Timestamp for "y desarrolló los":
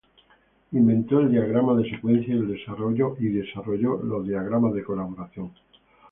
2.33-4.27